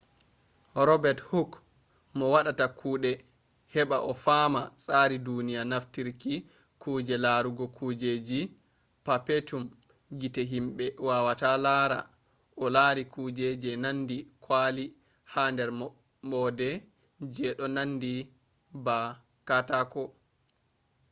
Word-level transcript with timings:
robet 0.87 1.19
huk 1.29 1.51
mo 2.17 2.25
waɗata 2.33 2.65
kuɗe 2.79 3.11
heɓa 3.73 3.97
o 4.09 4.11
fama 4.23 4.61
tsari 4.81 5.17
duniya 5.27 5.61
naftiri 5.71 6.11
kuje 6.81 7.15
larugo 7.25 7.65
kujeji 7.77 8.39
perpetum 9.05 9.63
gite 10.19 10.41
himɓe 10.51 10.85
wawata 11.07 11.49
lara 11.65 11.99
o 12.63 12.65
lari 12.75 13.03
kuje 13.13 13.47
je 13.61 13.71
nandi 13.83 14.17
kwali 14.43 14.85
ha 15.31 15.43
nder 15.53 15.69
maɓɓode 15.79 16.69
je 17.33 17.47
ɗo 17.57 17.65
nandi 17.75 18.11
ba 18.85 18.97
katako 19.47 20.03